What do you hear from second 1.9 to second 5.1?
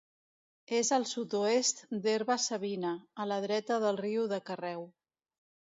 d'Herba-savina, a la dreta del riu de Carreu.